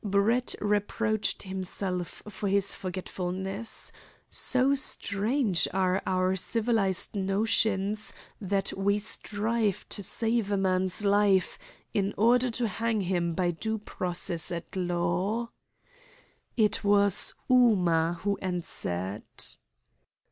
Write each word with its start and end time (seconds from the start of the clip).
Brett 0.03 0.55
reproached 0.59 1.43
himself 1.43 2.23
for 2.27 2.49
his 2.49 2.73
forgetfulness. 2.75 3.91
So 4.29 4.73
strange 4.73 5.67
are 5.75 6.01
our 6.07 6.35
civilised 6.35 7.15
notions 7.15 8.11
that 8.41 8.73
we 8.75 8.97
strive 8.97 9.87
to 9.89 10.01
save 10.01 10.51
a 10.51 10.57
man's 10.57 11.05
life 11.05 11.59
in 11.93 12.15
order 12.17 12.49
to 12.49 12.67
hang 12.67 13.01
him 13.01 13.35
by 13.35 13.51
due 13.51 13.77
process 13.77 14.51
at 14.51 14.75
law. 14.75 15.51
It 16.57 16.83
was 16.83 17.35
Ooma 17.51 18.15
who 18.21 18.39
answered. 18.41 19.21